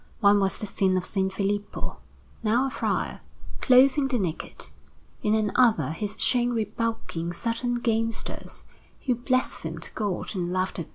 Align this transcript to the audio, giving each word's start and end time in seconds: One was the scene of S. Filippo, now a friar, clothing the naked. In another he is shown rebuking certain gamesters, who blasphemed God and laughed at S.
One 0.19 0.39
was 0.39 0.57
the 0.57 0.65
scene 0.65 0.97
of 0.97 1.03
S. 1.03 1.15
Filippo, 1.31 1.97
now 2.41 2.65
a 2.65 2.71
friar, 2.71 3.21
clothing 3.61 4.07
the 4.07 4.17
naked. 4.17 4.71
In 5.21 5.35
another 5.35 5.91
he 5.91 6.05
is 6.05 6.15
shown 6.19 6.53
rebuking 6.53 7.31
certain 7.33 7.75
gamesters, 7.75 8.63
who 9.05 9.13
blasphemed 9.13 9.91
God 9.93 10.35
and 10.35 10.51
laughed 10.51 10.79
at 10.79 10.85
S. 10.85 10.89